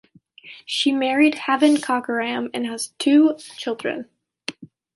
She 0.65 0.91
married 0.91 1.35
Haven 1.35 1.79
Cockerham 1.79 2.49
and 2.55 2.65
has 2.65 2.87
two 2.97 3.35
children. 3.55 4.09